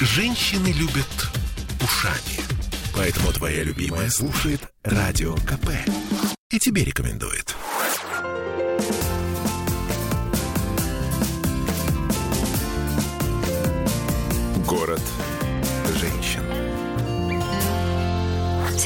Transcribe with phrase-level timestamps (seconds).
[0.00, 1.06] Женщины любят
[1.82, 2.38] ушами.
[2.94, 5.70] Поэтому твоя любимая слушает Радио КП.
[6.50, 7.56] И тебе рекомендует.
[14.66, 15.00] Город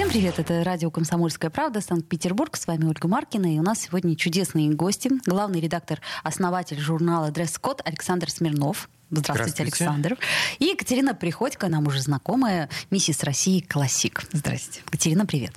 [0.01, 2.57] Всем привет, это радио «Комсомольская правда», Санкт-Петербург.
[2.57, 5.11] С вами Ольга Маркина, и у нас сегодня чудесные гости.
[5.27, 8.89] Главный редактор, основатель журнала «Дресс-код» Александр Смирнов.
[9.11, 10.18] Здравствуйте, Здравствуйте, Александр.
[10.59, 14.22] И Екатерина Приходько, нам уже знакомая, миссис России Классик.
[14.32, 14.81] Здрасте.
[14.86, 15.53] Екатерина, привет.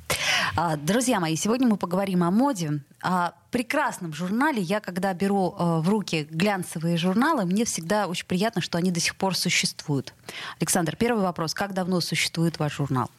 [0.58, 4.62] А, Друзья мои, сегодня мы поговорим о моде, о прекрасном журнале.
[4.62, 9.00] Я, когда беру э, в руки глянцевые журналы, мне всегда очень приятно, что они до
[9.00, 10.14] сих пор существуют.
[10.60, 11.54] Александр, первый вопрос.
[11.54, 13.10] Как давно существует ваш журнал?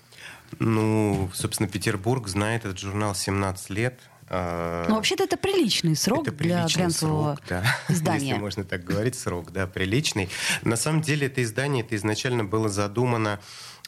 [0.58, 4.00] Ну, собственно, Петербург знает этот журнал 17 лет.
[4.28, 7.64] А, Ну, вообще-то это приличный срок это для приличный глянцевого срок, да.
[7.88, 8.28] издания.
[8.28, 10.28] Если можно так говорить, срок, да, приличный.
[10.62, 13.40] На самом деле это издание это изначально было задумано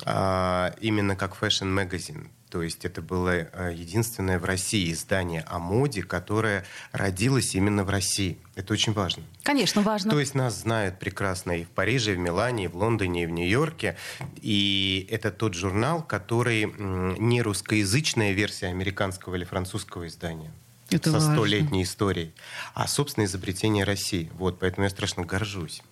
[0.05, 2.31] а, именно как fashion magazine.
[2.51, 7.91] То есть это было а, единственное в России издание о моде, которое родилось именно в
[7.91, 8.39] России.
[8.55, 9.25] Это очень важно.
[9.43, 10.11] Конечно, важно.
[10.11, 13.27] То есть нас знают прекрасно и в Париже, и в Милане, и в Лондоне, и
[13.27, 13.97] в Нью-Йорке.
[14.37, 16.67] И это тот журнал, который
[17.19, 20.53] не русскоязычная версия американского или французского издания.
[20.89, 22.33] Это со столетней историей,
[22.75, 24.31] а собственное изобретение России.
[24.35, 25.83] Вот, поэтому я страшно горжусь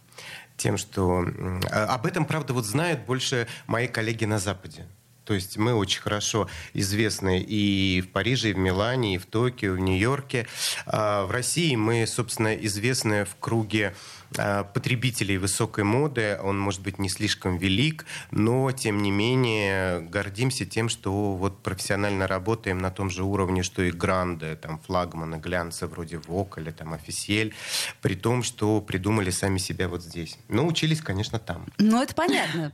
[0.57, 1.25] тем, что
[1.71, 4.87] а- об этом, правда, вот знают больше мои коллеги на Западе.
[5.25, 9.75] То есть мы очень хорошо известны и в Париже, и в Милане, и в Токио,
[9.75, 10.47] и в Нью-Йорке.
[10.87, 13.95] А В России мы, собственно, известны в круге
[14.33, 16.39] потребителей высокой моды.
[16.43, 22.27] Он может быть не слишком велик, но, тем не менее, гордимся тем, что вот профессионально
[22.27, 26.95] работаем на том же уровне, что и гранды, там, флагманы, глянца вроде Вок или там
[26.95, 27.55] Офисель,
[28.01, 30.39] при том, что придумали сами себя вот здесь.
[30.49, 31.67] Но учились, конечно, там.
[31.79, 32.73] Ну, это понятно.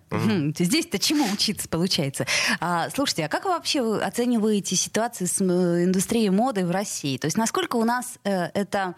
[0.59, 2.27] Здесь-то чему учиться, получается?
[2.61, 5.51] А, слушайте, а как вы вообще оцениваете ситуацию с м,
[5.84, 7.19] индустрией моды в России?
[7.19, 8.94] То есть насколько у нас э, это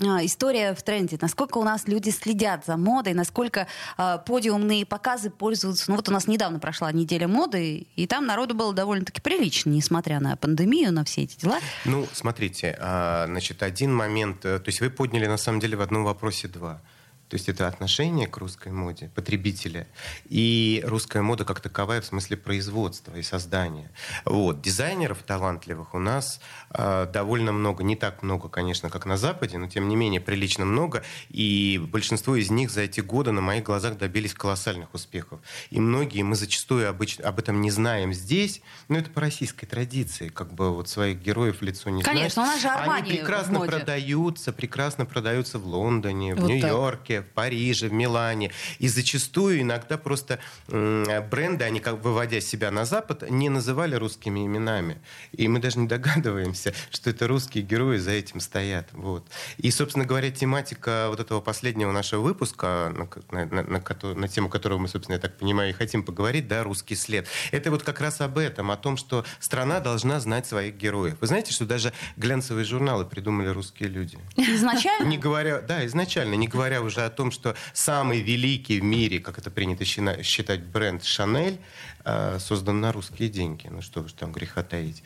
[0.00, 3.66] история в тренде, насколько у нас люди следят за модой, насколько
[3.96, 5.90] а, подиумные показы пользуются...
[5.90, 10.20] Ну вот у нас недавно прошла неделя моды, и там народу было довольно-таки прилично, несмотря
[10.20, 11.58] на пандемию, на все эти дела.
[11.84, 15.80] Ну, смотрите, а, значит, один момент, э, то есть вы подняли на самом деле в
[15.80, 16.80] одном вопросе два.
[17.30, 19.86] То есть это отношение к русской моде, потребителя,
[20.28, 23.88] и русская мода как таковая в смысле производства и создания.
[24.24, 24.60] Вот.
[24.60, 29.68] Дизайнеров талантливых у нас э, довольно много, не так много, конечно, как на Западе, но
[29.68, 33.96] тем не менее прилично много, и большинство из них за эти годы на моих глазах
[33.96, 35.38] добились колоссальных успехов.
[35.70, 40.30] И многие мы зачастую обычно об этом не знаем здесь, но это по российской традиции,
[40.30, 42.50] как бы вот своих героев лицо не Конечно, знаешь.
[42.50, 47.19] у нас же Армани Они прекрасно продаются, прекрасно продаются в Лондоне, в Вот так.
[47.20, 48.50] В Париже, в Милане.
[48.78, 50.38] И зачастую иногда просто
[50.68, 54.98] бренды, они как выводя себя на Запад, не называли русскими именами.
[55.32, 58.88] И мы даже не догадываемся, что это русские герои за этим стоят.
[58.92, 59.26] Вот.
[59.58, 62.92] И, собственно говоря, тематика вот этого последнего нашего выпуска,
[63.30, 63.80] на, на- на- на
[64.14, 67.26] на тему которого мы, собственно, я так понимаю, и хотим поговорить, да, русский след.
[67.50, 71.16] Это вот как раз об этом, о том, что страна должна знать своих героев.
[71.20, 74.18] Вы знаете, что даже глянцевые журналы придумали русские люди?
[74.36, 75.06] Изначально...
[75.06, 79.38] Не говоря, да, изначально, не говоря уже о том, что самый великий в мире, как
[79.38, 81.58] это принято считать, бренд Шанель
[82.04, 83.66] э, создан на русские деньги.
[83.70, 85.02] Ну что уж там греха таить.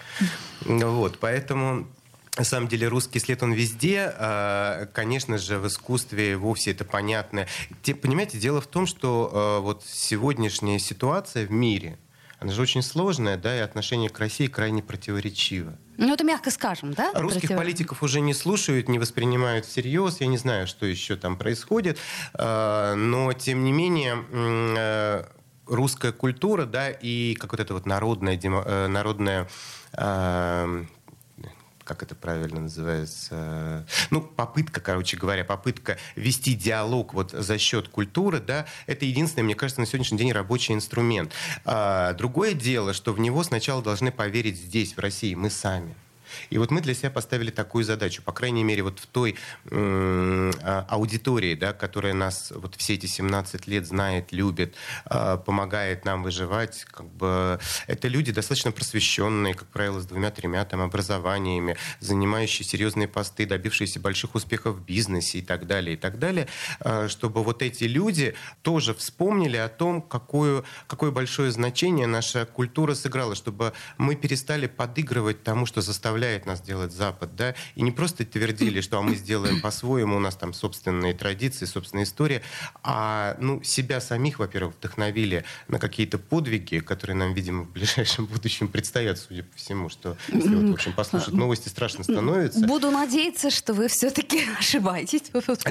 [0.64, 1.86] Вот, поэтому
[2.36, 4.12] на самом деле русский след, он везде.
[4.18, 7.46] А, Конечно же, в искусстве вовсе это понятно.
[7.82, 11.96] Те- Понимаете, дело в том, что э, вот сегодняшняя ситуация в мире,
[12.44, 15.78] она же очень сложная, да, и отношение к России крайне противоречиво.
[15.96, 17.10] Ну, это мягко скажем, да?
[17.14, 20.20] Русских Против- политиков уже не слушают, не воспринимают всерьез.
[20.20, 21.98] Я не знаю, что еще там происходит.
[22.34, 25.24] Э, Но, тем не менее, э,
[25.66, 29.48] русская культура, да, и как вот это вот народная, демо- э, народная
[29.96, 30.84] э,
[31.84, 38.40] как это правильно называется, ну, попытка, короче говоря, попытка вести диалог вот за счет культуры,
[38.40, 41.32] да, это единственный, мне кажется, на сегодняшний день рабочий инструмент.
[41.64, 45.94] А, другое дело, что в него сначала должны поверить здесь, в России, мы сами.
[46.50, 49.36] И вот мы для себя поставили такую задачу, по крайней мере, вот в той
[49.70, 56.22] а, аудитории, да, которая нас вот все эти 17 лет знает, любит, а, помогает нам
[56.22, 63.08] выживать, как бы это люди достаточно просвещенные, как правило, с двумя-тремя там образованиями, занимающие серьезные
[63.08, 66.48] посты, добившиеся больших успехов в бизнесе и так далее, и так далее,
[66.80, 72.94] а, чтобы вот эти люди тоже вспомнили о том, какое, какое большое значение наша культура
[72.94, 77.90] сыграла, чтобы мы перестали подыгрывать тому, что заставляет заставляет нас делать Запад, да, и не
[77.90, 82.42] просто твердили, что а мы сделаем по-своему, у нас там собственные традиции, собственная история,
[82.82, 88.68] а ну, себя самих, во-первых, вдохновили на какие-то подвиги, которые нам, видимо, в ближайшем будущем
[88.68, 92.60] предстоят, судя по всему, что если вот, в общем, послушать новости, страшно становится.
[92.66, 95.24] Буду надеяться, что вы все-таки ошибаетесь.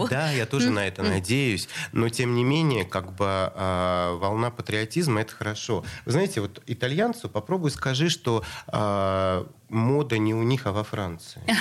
[0.09, 5.21] Да, я тоже на это надеюсь, но тем не менее, как бы э, волна патриотизма
[5.21, 5.83] это хорошо.
[6.05, 11.41] Вы знаете, вот итальянцу попробуй скажи, что э, мода не у них, а во Франции.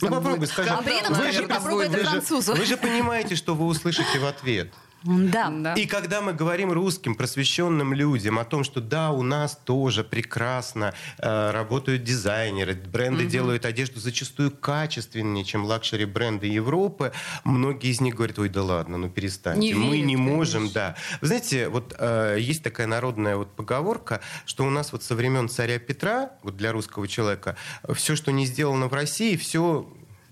[0.00, 0.70] Ну попробуй скажи.
[0.70, 2.54] А при этом скажи, попробуй это французу.
[2.54, 4.72] Вы же понимаете, что вы услышите в ответ.
[5.04, 5.50] Да.
[5.50, 5.74] Да.
[5.74, 10.94] И когда мы говорим русским, просвещенным людям о том, что да, у нас тоже прекрасно
[11.18, 17.12] э, работают дизайнеры, бренды делают одежду зачастую качественнее, чем luxury бренды Европы,
[17.44, 20.74] многие из них говорят, ой, да ладно, ну перестаньте, Не мы верят, не можем, конечно.
[20.74, 20.96] да.
[21.20, 25.48] Вы знаете, вот э, есть такая народная вот поговорка, что у нас вот со времен
[25.48, 27.56] царя Петра, вот для русского человека,
[27.92, 29.86] все, что не сделано в России, все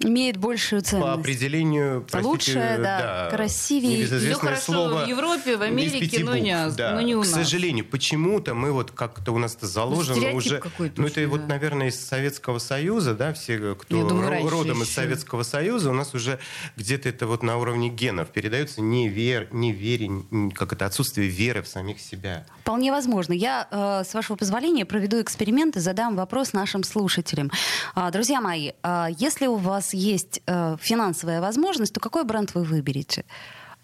[0.04, 1.18] Имеет большую по ценность.
[1.20, 3.98] определению, простите, Лучшее, да, красивее.
[3.98, 6.92] небезызвестное Всё хорошо слово в Европе, в из Америке, но не да.
[6.94, 7.34] но не у К нас.
[7.34, 10.58] сожалению, почему-то мы вот как-то у нас это заложено Стереотип уже.
[10.58, 11.46] какой-то Ну это очень, вот, да.
[11.54, 14.94] наверное, из Советского Союза, да, все, кто Я думаю, родом из еще.
[14.94, 16.38] Советского Союза, у нас уже
[16.76, 21.68] где-то это вот на уровне генов передается невер, неверие, н- как это отсутствие веры в
[21.68, 22.44] самих себя.
[22.62, 23.32] Вполне возможно.
[23.32, 27.50] Я, э, с вашего позволения, проведу эксперимент и задам вопрос нашим слушателям.
[27.94, 32.62] А, Друзья мои, а, если у вас есть э, финансовая возможность, то какой бренд вы
[32.64, 33.24] выберете?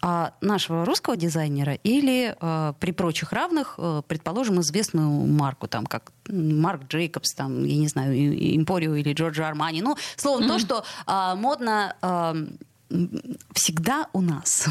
[0.01, 6.13] А, нашего русского дизайнера или э, при прочих равных, э, предположим, известную марку, там, как
[6.29, 8.15] Марк Джейкобс, там, я не знаю,
[8.55, 9.81] Импорио или Джорджо Армани.
[9.81, 12.57] Ну, словом, то, что а, модно м,
[13.53, 14.67] всегда у нас.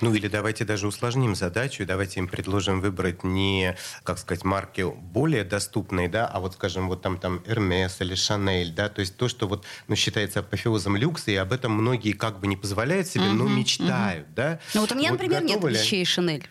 [0.00, 5.44] Ну или давайте даже усложним задачу, давайте им предложим выбрать не, как сказать, марки более
[5.44, 9.28] доступные, да, а вот, скажем, вот там, там Hermes или Chanel, да, то есть то,
[9.28, 13.24] что вот, ну, считается апофеозом люкса, и об этом многие как бы не позволяют себе,
[13.26, 14.60] но мечтают, да.
[14.74, 16.46] Ну, вот у меня, Вот например, нет ли- вещей Шанель.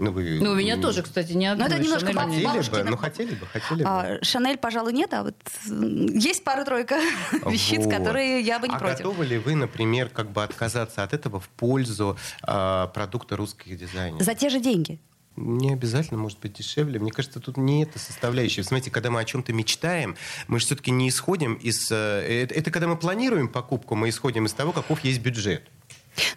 [0.00, 0.38] Ну, вы...
[0.40, 1.66] Ну, у меня тоже, кстати, не одна.
[1.68, 3.88] Ну, это немножко баб- Хотели бабушки бы, на- ну, хотели бы, хотели бы.
[3.88, 5.34] А, Шанель, пожалуй, нет, а вот
[5.66, 7.00] есть пара-тройка
[7.46, 7.92] вещиц, Вот.
[7.92, 8.98] которые я бы не а против.
[8.98, 14.22] готовы ли вы, например, как бы отказаться от этого в пользу а, продукта русских дизайнеров?
[14.24, 15.00] За те же деньги.
[15.34, 16.98] Не обязательно, может быть, дешевле.
[16.98, 18.64] Мне кажется, тут не это составляющая.
[18.64, 20.16] Смотрите, когда мы о чем-то мечтаем,
[20.48, 21.90] мы же все-таки не исходим из...
[21.92, 25.62] э, Это, это когда мы планируем покупку, мы исходим из того, каков есть бюджет.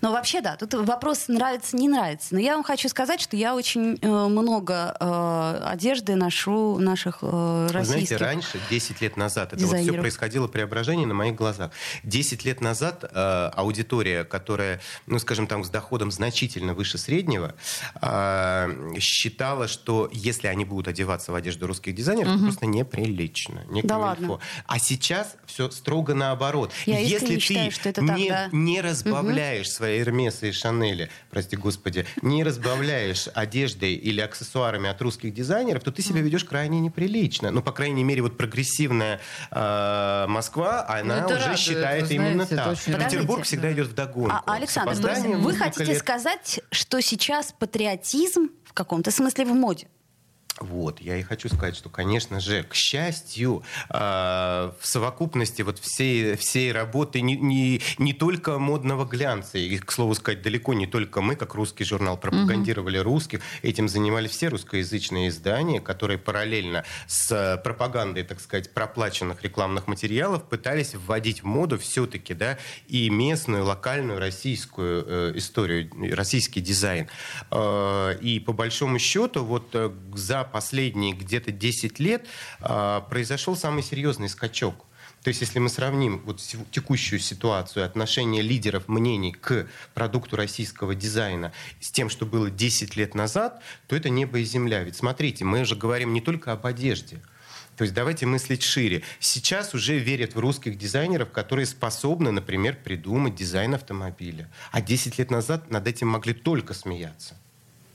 [0.02, 2.30] Но вообще, да, тут вопрос нравится, не нравится.
[2.32, 7.68] Но я вам хочу сказать, что я очень э, много э, одежды ношу наших э,
[7.68, 8.18] Вы российских.
[8.18, 11.72] знаете, раньше, 10 лет назад, это вот все происходило преображение на моих глазах.
[12.04, 17.56] 10 лет назад э, аудитория, которая, ну, скажем, там, с доходом значительно выше среднего,
[18.02, 23.64] э, считала, что если они будут одеваться в одежду русских дизайнеров, это просто неприлично.
[23.70, 24.40] Не Да ладно.
[24.68, 26.72] А сейчас все строго наоборот.
[26.86, 28.50] Я если ты считаю, что это так, не, да.
[28.52, 35.34] не разбавляешь свои Эрмесы и Шанели, прости господи, не разбавляешь одеждой или аксессуарами от русских
[35.34, 37.52] дизайнеров, то ты себя ведешь крайне неприлично.
[37.52, 39.20] Ну, по крайней мере, вот прогрессивная
[39.52, 43.10] э, Москва, она уже радует, считает именно знаете, это так.
[43.10, 44.36] Петербург всегда идет в догонку.
[44.46, 44.94] А, Александр,
[45.38, 46.22] вы хотите сказать?
[46.22, 49.88] сказать, что сейчас патриотизм в каком-то смысле в моде?
[50.64, 56.36] Вот, я и хочу сказать, что, конечно же, к счастью, э, в совокупности вот всей,
[56.36, 61.22] всей работы не, не, не только модного глянца, и, к слову сказать, далеко не только
[61.22, 68.24] мы, как русский журнал, пропагандировали русских, этим занимались все русскоязычные издания, которые параллельно с пропагандой,
[68.24, 75.06] так сказать, проплаченных рекламных материалов пытались вводить в моду все-таки, да, и местную, локальную российскую
[75.08, 77.08] э, историю, российский дизайн.
[77.52, 82.26] Э, и по большому счету, вот э, за последние где-то 10 лет
[82.60, 84.86] э, произошел самый серьезный скачок.
[85.24, 86.42] То есть, если мы сравним вот
[86.72, 93.14] текущую ситуацию, отношение лидеров мнений к продукту российского дизайна с тем, что было 10 лет
[93.14, 94.84] назад, то это небо и земля.
[94.84, 97.22] Ведь смотрите, мы же говорим не только об одежде.
[97.78, 99.04] То есть давайте мыслить шире.
[99.20, 104.50] Сейчас уже верят в русских дизайнеров, которые способны, например, придумать дизайн автомобиля.
[104.72, 107.38] А 10 лет назад над этим могли только смеяться.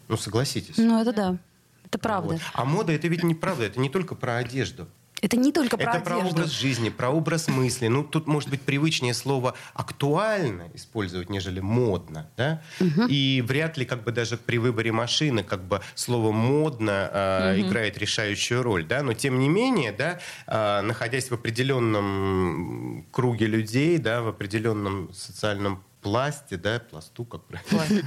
[0.09, 0.77] Ну, согласитесь.
[0.77, 1.39] Ну, это да.
[1.87, 2.35] Это правда.
[2.35, 2.43] Вот.
[2.53, 4.89] А мода это ведь неправда, это не только про одежду.
[5.23, 6.41] Это не только про это про одежду.
[6.41, 7.89] образ жизни, про образ мысли.
[7.89, 12.29] Ну, тут, может быть, привычнее слово актуально использовать, нежели модно.
[12.37, 12.63] Да?
[13.09, 17.97] И вряд ли как бы даже при выборе машины как бы слово модно э, играет
[17.97, 18.85] решающую роль.
[18.85, 19.03] Да?
[19.03, 25.83] Но тем не менее, да, э, находясь в определенном круге людей, да, в определенном социальном
[26.03, 28.03] пласте, да, пласту, как правильно?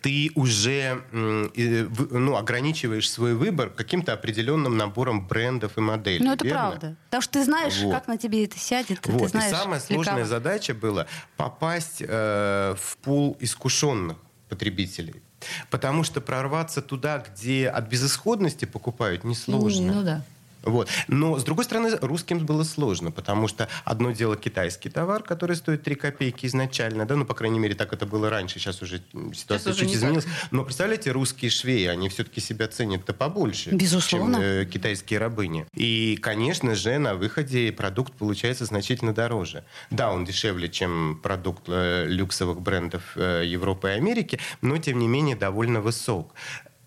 [0.00, 6.24] Ты уже ну, ограничиваешь свой выбор каким-то определенным набором брендов и моделей.
[6.24, 6.60] Ну, это верно?
[6.60, 6.96] правда.
[7.06, 7.92] Потому что ты знаешь, Вот.
[7.92, 9.30] как на тебе это сядет, ты Вот.
[9.30, 9.52] знаешь...
[9.52, 10.26] и самая сложная кого.
[10.26, 11.06] задача была
[11.36, 14.16] попасть э, в пул искушенных
[14.48, 15.22] потребителей.
[15.70, 19.92] Потому что прорваться туда, где от безысходности покупают, несложно.
[19.92, 20.22] Ну да.
[20.62, 20.88] Вот.
[21.08, 25.82] Но, с другой стороны, русским было сложно, потому что одно дело китайский товар, который стоит
[25.82, 29.02] 3 копейки изначально, да, ну, по крайней мере, так это было раньше, сейчас уже
[29.34, 30.26] ситуация уже чуть изменилась.
[30.50, 34.34] Но, представляете, русские швеи, они все-таки себя ценят-то побольше, Безусловно.
[34.34, 35.66] чем э, китайские рабыни.
[35.74, 39.64] И, конечно же, на выходе продукт получается значительно дороже.
[39.90, 45.08] Да, он дешевле, чем продукт э, люксовых брендов э, Европы и Америки, но, тем не
[45.08, 46.34] менее, довольно высок.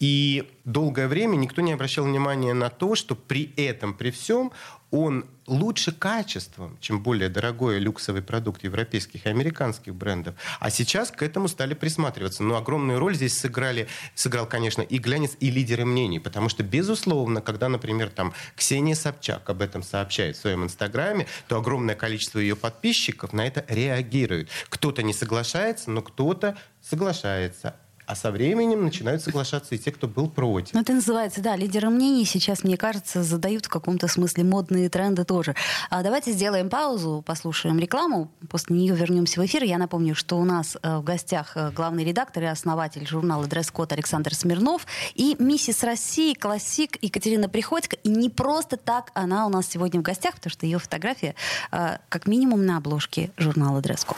[0.01, 4.51] И долгое время никто не обращал внимания на то, что при этом, при всем,
[4.89, 10.33] он лучше качеством, чем более дорогой люксовый продукт европейских и американских брендов.
[10.59, 12.41] А сейчас к этому стали присматриваться.
[12.41, 16.19] Но огромную роль здесь сыграли, сыграл, конечно, и глянец, и лидеры мнений.
[16.19, 21.57] Потому что, безусловно, когда, например, там Ксения Собчак об этом сообщает в своем инстаграме, то
[21.57, 24.49] огромное количество ее подписчиков на это реагирует.
[24.69, 27.75] Кто-то не соглашается, но кто-то соглашается.
[28.11, 30.73] А со временем начинают соглашаться и те, кто был против.
[30.73, 35.23] Ну, это называется, да, лидеры мнений сейчас, мне кажется, задают в каком-то смысле модные тренды
[35.23, 35.55] тоже.
[35.89, 39.63] А давайте сделаем паузу, послушаем рекламу, после нее вернемся в эфир.
[39.63, 43.93] Я напомню, что у нас э, в гостях э, главный редактор и основатель журнала «Дресс-код»
[43.93, 47.95] Александр Смирнов и миссис России, классик Екатерина Приходько.
[47.95, 51.33] И не просто так она у нас сегодня в гостях, потому что ее фотография
[51.71, 54.17] э, как минимум на обложке журнала «Дресс-код».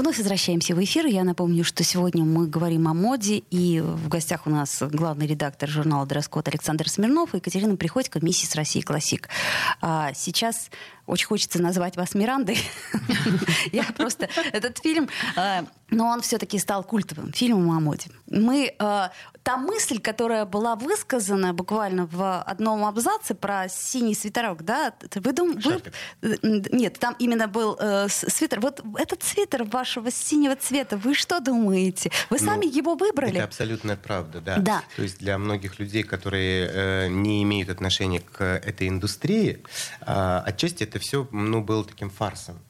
[0.00, 1.04] Вновь возвращаемся в эфир.
[1.04, 5.68] Я напомню, что сегодня мы говорим о моде, и в гостях у нас главный редактор
[5.68, 9.28] журнала «Дресс-код» Александр Смирнов и Екатерина Приходько, миссис России Классик.
[9.82, 10.70] А сейчас
[11.10, 12.58] очень хочется назвать вас Мирандой.
[13.72, 14.28] Я просто...
[14.52, 18.10] Этот фильм, а, но он все-таки стал культовым фильмом о моде.
[18.28, 18.74] Мы...
[18.78, 19.10] а,
[19.42, 25.82] Та мысль, которая была высказана буквально в одном абзаце про синий свитерок, да, вы думаете...
[26.42, 28.60] Нет, там именно был э, свитер.
[28.60, 32.10] Вот этот свитер вашего синего цвета, вы что думаете?
[32.28, 33.36] Вы сами Ну, его выбрали?
[33.36, 34.58] Это абсолютная правда, да.
[34.58, 34.82] Да.
[34.96, 39.64] То есть для многих людей, которые э, не имеют отношения к этой индустрии,
[40.00, 42.60] отчасти это все ну, было таким фарсом.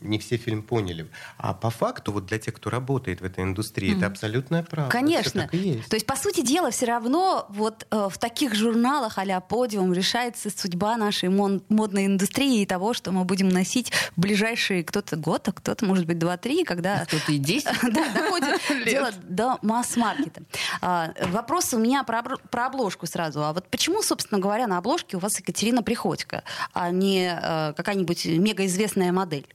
[0.00, 1.08] Не все фильм поняли.
[1.36, 4.90] А по факту, вот для тех, кто работает в этой индустрии, это абсолютная правда.
[4.90, 5.42] Конечно.
[5.42, 5.88] так и есть.
[5.88, 10.50] То есть, по сути дела, все равно вот э, в таких журналах а подиум решается
[10.50, 15.46] судьба нашей мон- модной индустрии и того, что мы будем носить в ближайшие кто-то год,
[15.48, 17.68] а кто-то, может быть, два-три, когда Кто-то и 10.
[17.82, 20.42] Да, доходит дело до масс-маркета.
[20.80, 23.44] А, Вопрос у меня про обложку сразу.
[23.44, 26.42] А вот почему, собственно говоря, на обложке у вас Екатерина Приходько,
[26.72, 29.46] а не э, какая-нибудь мегаизвестная модель?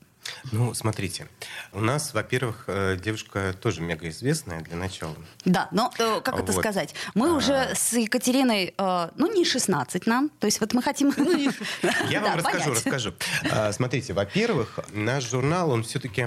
[0.52, 1.28] Ну, смотрите,
[1.72, 5.16] у нас, во-первых, э, девушка тоже мегаизвестная для начала.
[5.44, 6.62] Да, но э, как это Вот.
[6.62, 6.94] сказать?
[7.14, 7.34] Мы А.
[7.34, 11.14] уже с Екатериной, э, ну, не 16 нам, то есть вот мы хотим...
[12.10, 13.14] Я Да, вам расскажу, расскажу.
[13.52, 16.26] А, Смотрите, во-первых, наш журнал, он все-таки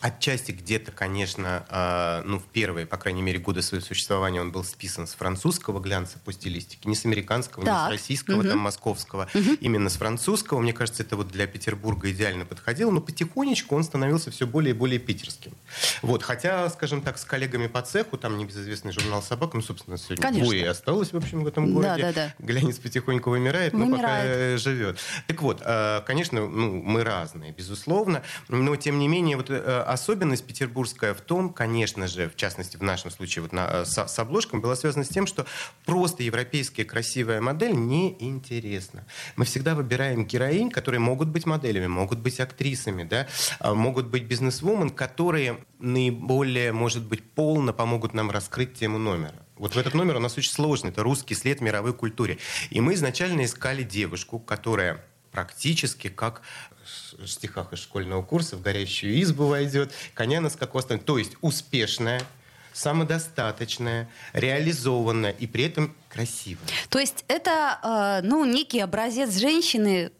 [0.00, 4.64] отчасти где-то, конечно, а, ну, в первые, по крайней мере, годы своего существования он был
[4.64, 9.28] списан с французского глянца по стилистике, не с американского, не с российского, там, московского,
[9.60, 10.60] именно с французского.
[10.60, 14.76] Мне кажется, это вот для Петербурга идеально подходило, но потихонечку он становился все более и
[14.76, 15.52] более питерским.
[16.02, 20.22] Вот, хотя, скажем так, с коллегами по цеху, там небезызвестный журнал «Собака», ну, собственно, сегодня
[20.22, 20.44] Конечно.
[20.44, 22.02] двое осталось, в общем, в этом Да, городе.
[22.02, 22.34] да, да.
[22.38, 24.36] Глянец потихоньку вымирает, но пока Вымирает.
[24.36, 24.98] э, живет.
[25.26, 30.44] Так вот, э, конечно, ну, мы разные, безусловно, но тем не менее вот э, особенность
[30.44, 34.18] петербургская в том, конечно же, в частности в нашем случае вот на, э, с, с
[34.18, 35.46] обложкой была связана с тем, что
[35.84, 39.04] просто европейская красивая модель неинтересна.
[39.36, 43.19] Мы всегда выбираем героинь, которые могут быть моделями, могут быть актрисами, да,
[43.58, 49.34] а, могут быть бизнесвумен, которые наиболее, может быть, полно помогут нам раскрыть тему номера.
[49.56, 50.90] Вот в этот номер у нас очень сложный.
[50.90, 52.38] Это русский след мировой культуре.
[52.70, 56.42] И мы изначально искали девушку, которая практически как
[57.18, 61.06] в стихах из школьного курса в горящую избу войдет, коня на скаку остановит.
[61.06, 62.22] То есть успешная,
[62.72, 66.66] самодостаточная, реализованная и при этом красивая.
[66.88, 70.12] То есть это, э, ну, некий образец женщины,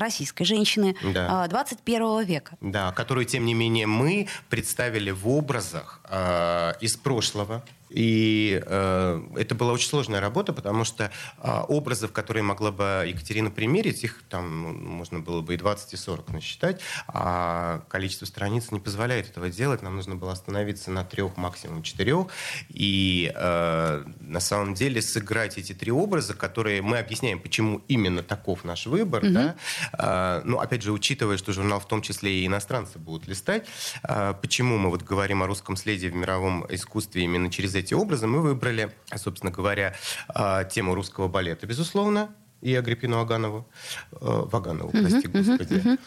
[0.00, 1.44] российской женщины Да.
[1.44, 2.56] а, 21 века.
[2.60, 7.62] Да, которую, тем не менее, мы представили в образах э, из прошлого.
[7.90, 13.50] И э, это была очень сложная работа, потому что э, образов, которые могла бы Екатерина
[13.50, 18.70] примерить, их там ну, можно было бы и 20, и 40 насчитать, а количество страниц
[18.70, 19.82] не позволяет этого делать.
[19.82, 22.28] Нам нужно было остановиться на трех, максимум четырех.
[22.68, 28.64] И э, на самом деле сыграть эти три образа, которые мы объясняем, почему именно таков
[28.64, 29.56] наш выбор, да,
[29.92, 33.66] а, ну, опять же, учитывая, что журнал в том числе и иностранцы будут листать,
[34.02, 38.26] а, почему мы вот говорим о русском следе в мировом искусстве именно через эти образы,
[38.26, 39.94] мы выбрали, собственно говоря,
[40.28, 42.30] а, тему русского балета, безусловно,
[42.62, 43.68] и Агриппину Аганову,
[44.12, 45.98] э, Ваганову, прости господи.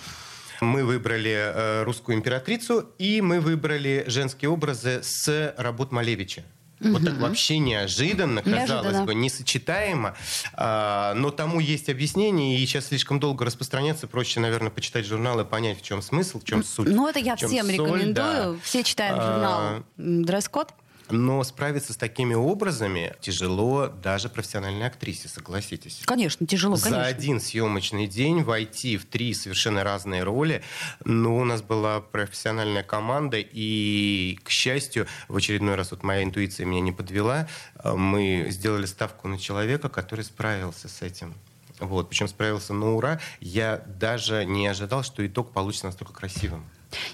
[0.59, 6.43] Мы выбрали э, русскую императрицу, и мы выбрали женские образы с работ Малевича.
[6.79, 9.03] Вот так вообще неожиданно, казалось Неожиданно.
[9.05, 10.15] бы, несочетаемо,
[10.53, 15.45] а, но тому есть объяснение, и сейчас слишком долго распространяться, проще, наверное, почитать журнал и
[15.45, 16.87] понять, в чем смысл, в чем суть.
[16.89, 18.13] Ну, это я всем соль, рекомендую.
[18.13, 18.55] да.
[18.63, 20.71] Все читаем А, журнал м, «Дресс-код».
[21.09, 26.01] Но справиться с такими образами тяжело даже профессиональной актрисе, согласитесь.
[26.05, 27.05] Конечно, тяжело, За конечно.
[27.05, 30.61] один съемочный день войти в три совершенно разные роли.
[31.05, 36.65] Ну, у нас была профессиональная команда, и, к счастью, в очередной раз вот моя интуиция
[36.65, 37.47] меня не подвела.
[37.83, 41.33] Мы сделали ставку на человека, который справился с этим.
[41.79, 43.19] Вот, причем справился на ура.
[43.39, 46.65] Я даже не ожидал, что итог получится настолько красивым.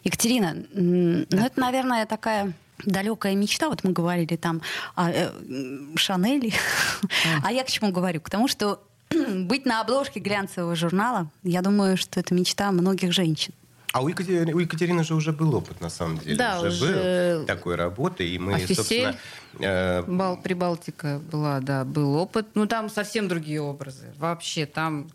[0.03, 2.53] Екатерина, ну это, наверное, такая
[2.85, 3.69] далекая мечта.
[3.69, 4.61] Вот мы говорили там
[4.95, 5.31] о э,
[5.95, 6.53] Шанели.
[7.43, 8.21] А я к чему говорю?
[8.21, 13.53] К тому, что быть на обложке глянцевого журнала, я думаю, что это мечта многих женщин.
[13.93, 16.35] А у Екатерины, у Екатерины же уже был опыт, на самом деле.
[16.35, 18.75] Да, уже, уже был такой работы, и мы, Офисель.
[18.75, 19.15] собственно...
[19.59, 22.47] э, Бал, Прибалтика была, да, был опыт.
[22.55, 24.11] Ну, там совсем другие образы.
[24.17, 25.11] Вообще, там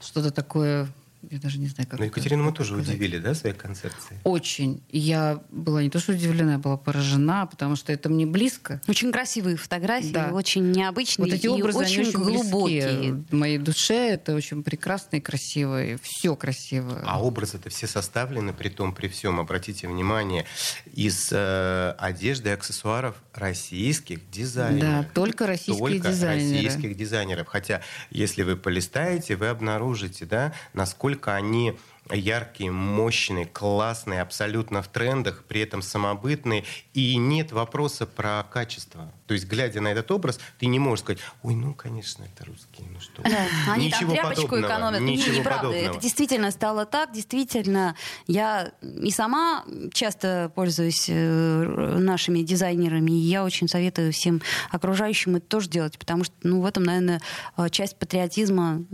[0.00, 0.88] что-то такое,
[1.30, 2.88] я даже не знаю, как ну, это- Екатерину мы тоже сказать.
[2.88, 4.18] удивили, да, своей концепцией?
[4.24, 4.82] Очень.
[4.90, 8.80] Я была не то что удивлена, я была поражена, потому что это мне близко.
[8.88, 10.30] Очень красивые фотографии, Да.
[10.32, 12.88] очень необычные Вот эти и образы, очень, они очень глубокие.
[12.90, 13.24] глубокие.
[13.30, 15.82] В моей душе это очень прекрасно и красиво.
[15.84, 17.02] И все красиво.
[17.06, 20.44] А образы-то все составлены, при том, при всем, обратите внимание,
[20.92, 24.80] из э, одежды и аксессуаров российских дизайнеров.
[24.80, 26.64] Да, только российские Только дизайнеры.
[26.64, 27.46] российских дизайнеров.
[27.48, 31.78] Хотя, если вы полистаете, вы обнаружите, да, насколько они
[32.10, 36.64] яркие, мощные, классные, абсолютно в трендах, при этом самобытные.
[36.94, 39.12] И нет вопроса про качество.
[39.26, 42.86] То есть, глядя на этот образ, ты не можешь сказать, ой, ну, конечно, это русские,
[42.92, 43.22] ну что.
[43.22, 43.30] вы».
[43.30, 45.00] Да, они Ничего там тряпочку подобного, экономят.
[45.00, 45.66] Не, Ничего неправда.
[45.68, 45.90] подобного.
[45.90, 47.12] Это действительно стало так.
[47.12, 53.10] Действительно, я и сама часто пользуюсь э, нашими дизайнерами.
[53.10, 57.20] И я очень советую всем окружающим это тоже делать, потому что ну, в этом, наверное,
[57.56, 58.84] э, часть патриотизма,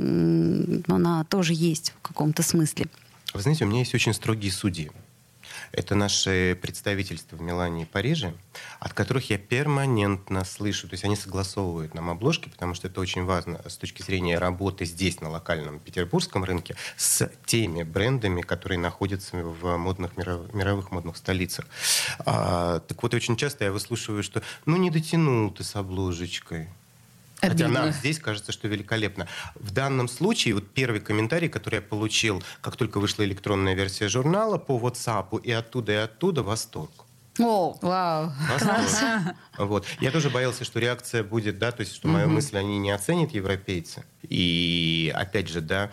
[0.89, 2.87] она тоже есть в каком-то смысле.
[3.35, 4.91] Вы знаете, у меня есть очень строгие судьи.
[5.73, 8.35] Это наши представительства в Милане и Париже,
[8.81, 10.89] от которых я перманентно слышу.
[10.89, 14.85] То есть они согласовывают нам обложки, потому что это очень важно с точки зрения работы
[14.85, 21.17] здесь, на локальном петербургском рынке, с теми брендами, которые находятся в модных, миров- мировых модных
[21.17, 21.67] столицах.
[22.21, 26.69] А, так вот, очень часто я выслушиваю, что ну не дотянул ты с обложечкой.
[27.43, 27.81] Хотя Обидно.
[27.81, 29.27] нам здесь кажется, что великолепно.
[29.57, 34.59] В данном случае, вот первый комментарий, который я получил, как только вышла электронная версия журнала
[34.59, 36.93] по WhatsApp, и оттуда, и оттуда восторг.
[37.41, 38.33] О, Вау.
[38.49, 39.35] Восторг.
[39.59, 39.87] Вот.
[40.01, 43.33] Я тоже боялся, что реакция будет, да, то есть, что мою мысль они не оценят
[43.33, 44.05] европейцы.
[44.23, 45.91] И опять же, да,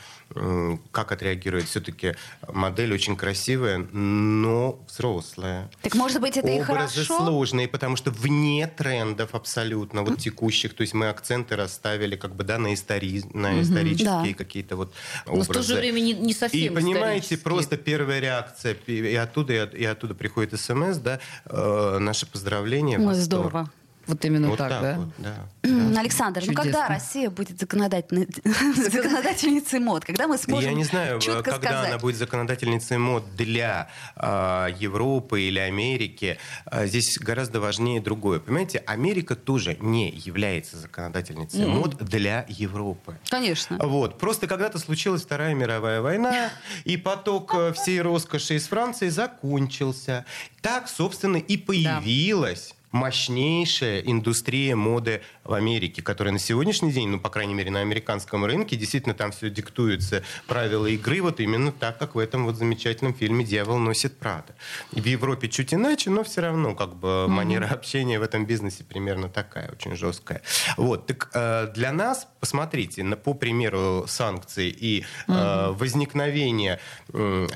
[0.91, 2.15] как отреагирует все-таки
[2.47, 5.69] модель очень красивая, но взрослая.
[5.81, 7.17] так может быть, это и Образы хорошо?
[7.25, 10.75] сложные, потому что вне трендов абсолютно, вот текущих.
[10.75, 13.23] То есть мы акценты расставили как бы, да, на, истори...
[13.33, 14.37] на исторические Да.
[14.37, 14.93] какие-то вот
[15.25, 15.49] Но образы.
[15.49, 19.57] в то же время не, не совсем И понимаете, просто первая реакция, и оттуда, и,
[19.57, 22.99] от- и оттуда приходит смс, да, э, наше поздравление.
[22.99, 23.71] Ой, здорово.
[24.09, 24.95] Вот именно Вот так, так, да?
[24.97, 25.35] вот, да.
[25.99, 26.87] Александр, ну когда Чудесно.
[26.87, 30.03] Россия будет законодательницей мод?
[30.03, 31.89] Когда мы сможем Я не знаю, четко когда сказать?
[31.89, 36.39] она будет законодательницей мод для а, Европы или Америки.
[36.65, 38.39] А, здесь гораздо важнее другое.
[38.39, 43.19] Понимаете, Америка тоже не является законодательницей мод для Европы.
[43.29, 43.77] Конечно.
[43.77, 44.17] Вот.
[44.17, 46.49] Просто когда-то случилась Вторая мировая война,
[46.83, 50.25] и поток э, всей роскоши из Франции закончился.
[50.61, 57.29] Так, собственно, и появилась мощнейшая индустрия моды в Америке, которые на сегодняшний день, ну, по
[57.29, 62.15] крайней мере, на американском рынке, действительно там все диктуется правила игры вот именно так, как
[62.15, 64.53] в этом вот замечательном фильме «Дьявол носит Прада».
[64.91, 67.27] В Европе чуть иначе, но все равно как бы mm-hmm.
[67.27, 70.41] манера общения в этом бизнесе примерно такая, очень жесткая.
[70.77, 75.73] Вот, так э, для нас, посмотрите, на, по примеру санкций и mm-hmm.
[75.73, 76.79] возникновения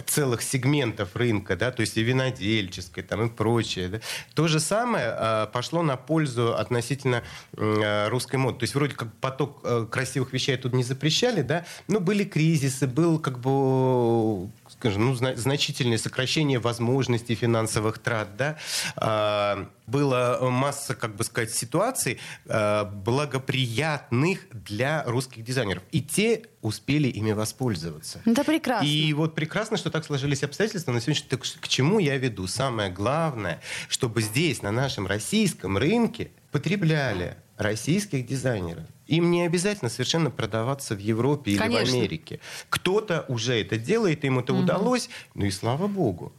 [0.07, 3.99] целых сегментов рынка, да, то есть и винодельческой, там и прочее, да,
[4.33, 7.23] то же самое э, пошло на пользу относительно
[8.09, 8.59] русской моды.
[8.59, 13.19] То есть вроде как поток красивых вещей тут не запрещали, да, но были кризисы, был
[13.19, 14.49] как бы
[14.83, 18.57] скажем, ну, значительное сокращение возможностей финансовых трат, да,
[18.95, 25.83] а, было масса, как бы сказать, ситуаций а, благоприятных для русских дизайнеров.
[25.91, 28.21] И те успели ими воспользоваться.
[28.25, 28.85] Это прекрасно.
[28.85, 30.91] И вот прекрасно, что так сложились обстоятельства.
[30.91, 32.47] На сегодняшний день к чему я веду?
[32.47, 38.83] Самое главное, чтобы здесь, на нашем российском рынке, потребляли российских дизайнеров.
[39.07, 41.93] Им не обязательно совершенно продаваться в Европе или Конечно.
[41.93, 42.39] в Америке.
[42.69, 44.63] Кто-то уже это делает, им это угу.
[44.63, 46.33] удалось, ну и слава богу.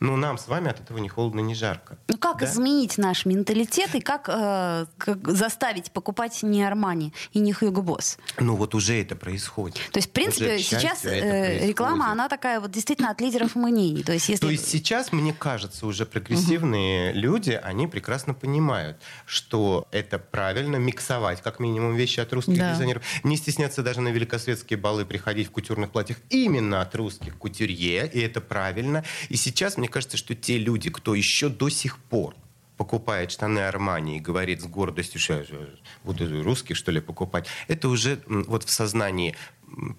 [0.00, 1.98] Но нам с вами от этого ни холодно, ни жарко.
[2.08, 2.46] Ну как да?
[2.46, 8.18] изменить наш менталитет и как, э, как заставить покупать не Армани и не Hugo Boss?
[8.38, 9.76] Ну вот уже это происходит.
[9.92, 14.02] То есть, в принципе, уже, сейчас э, реклама, она такая вот действительно от лидеров мнений.
[14.02, 14.46] То есть, если...
[14.46, 17.18] То есть сейчас, мне кажется, уже прогрессивные угу.
[17.18, 22.72] люди, они прекрасно понимают, что это правильно миксовать, как минимум, вещи от русских да.
[22.72, 23.02] дизайнеров.
[23.22, 28.20] Не стесняться даже на великосветские балы приходить в кутюрных платьях именно от русских кутюрье, и
[28.20, 29.04] это правильно.
[29.28, 32.34] И сейчас сейчас мне кажется, что те люди, кто еще до сих пор
[32.76, 35.44] покупает штаны Армани и говорит с гордостью, что я
[36.04, 39.34] буду русских, что ли, покупать, это уже вот в сознании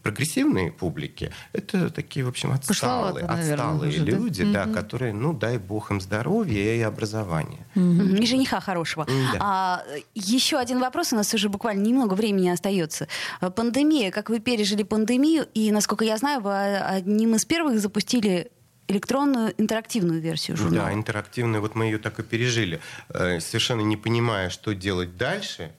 [0.04, 4.66] прогрессивной публики, это такие, в общем, отсталые, наверное, отсталые уже, люди, да?
[4.66, 7.66] да, которые, ну, дай бог им здоровья и образования.
[7.76, 8.22] Угу.
[8.22, 9.08] И жениха хорошего.
[9.34, 9.40] Да.
[9.40, 9.84] А,
[10.14, 13.08] еще один вопрос, у нас уже буквально немного времени остается.
[13.56, 18.52] Пандемия, как вы пережили пандемию, и, насколько я знаю, вы одним из первых запустили
[18.88, 20.88] электронную интерактивную версию журнала.
[20.88, 21.62] Да, интерактивную.
[21.62, 25.72] Вот мы ее так и пережили, э, совершенно не понимая, что делать дальше.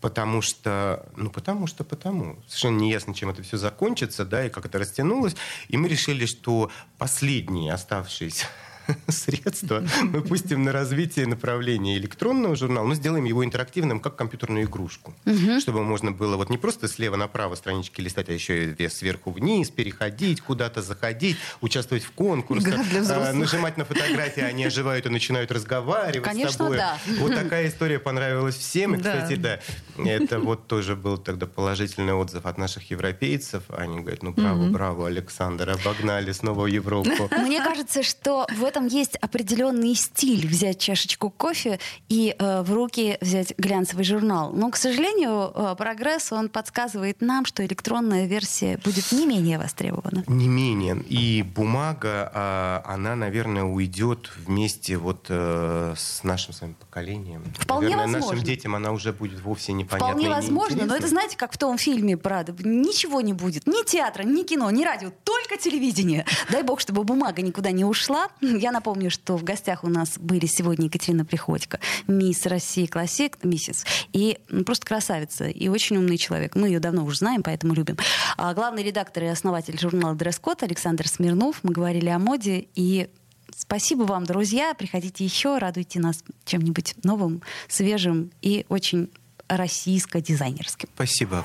[0.00, 2.36] Потому что, ну потому что потому.
[2.46, 5.34] Совершенно не ясно, чем это все закончится, да, и как это растянулось.
[5.68, 8.46] И мы решили, что последние оставшиеся
[9.08, 15.14] средства мы пустим на развитие направления электронного журнала, но сделаем его интерактивным, как компьютерную игрушку.
[15.26, 15.60] Угу.
[15.60, 19.70] Чтобы можно было вот не просто слева направо странички листать, а еще и сверху вниз,
[19.70, 22.74] переходить, куда-то заходить, участвовать в конкурсах,
[23.10, 26.76] а, нажимать на фотографии, они оживают и начинают разговаривать Конечно, с тобой.
[26.76, 26.98] Да.
[27.18, 28.94] Вот такая история понравилась всем.
[28.94, 29.60] И, кстати, да,
[29.98, 33.64] это вот тоже был тогда положительный отзыв от наших европейцев.
[33.68, 37.30] Они говорят, ну браво, браво, Александр, обогнали снова Европу.
[37.38, 43.16] Мне кажется, что в этом есть определенный стиль взять чашечку кофе и э, в руки
[43.20, 44.52] взять глянцевый журнал.
[44.52, 50.24] Но, к сожалению, э, прогресс, он подсказывает нам, что электронная версия будет не менее востребована.
[50.26, 51.00] Не менее.
[51.08, 57.44] И бумага, э, она, наверное, уйдет вместе вот э, с нашим с вами поколением.
[57.56, 58.30] Вполне наверное, возможно.
[58.32, 61.78] нашим детям она уже будет вовсе непонятна Вполне возможно, но это, знаете, как в том
[61.78, 62.52] фильме «Прада».
[62.64, 63.68] Ничего не будет.
[63.68, 66.26] Ни театра, ни кино, ни радио, только телевидение.
[66.50, 68.28] Дай бог, чтобы бумага никуда не ушла.
[68.64, 73.84] Я напомню, что в гостях у нас были сегодня Екатерина Приходько, мисс России Классик, миссис,
[74.14, 76.56] и ну, просто красавица, и очень умный человек.
[76.56, 77.98] Мы ее давно уже знаем, поэтому любим.
[78.38, 81.58] А главный редактор и основатель журнала «Дресс-код» Александр Смирнов.
[81.62, 83.10] Мы говорили о моде, и
[83.54, 84.72] Спасибо вам, друзья.
[84.72, 89.10] Приходите еще, радуйте нас чем-нибудь новым, свежим и очень
[89.46, 90.88] российско-дизайнерским.
[90.94, 91.44] Спасибо,